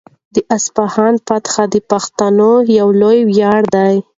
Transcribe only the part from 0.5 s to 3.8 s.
اصفهان فتحه د پښتنو یو لوی ویاړ